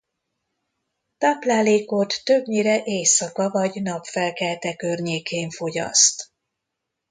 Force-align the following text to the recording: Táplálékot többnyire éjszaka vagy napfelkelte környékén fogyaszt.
Táplálékot 1.17 2.23
többnyire 2.23 2.83
éjszaka 2.83 3.49
vagy 3.49 3.81
napfelkelte 3.81 4.75
környékén 4.75 5.49
fogyaszt. 5.49 6.31